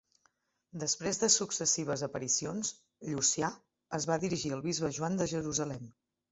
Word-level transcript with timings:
Després 0.83 1.21
de 1.23 1.29
successives 1.33 2.03
aparicions, 2.07 2.73
Llucià 3.11 3.53
es 4.01 4.11
va 4.13 4.21
dirigir 4.27 4.55
al 4.59 4.67
bisbe 4.69 4.95
Joan 5.01 5.23
de 5.25 5.33
Jerusalem. 5.39 5.89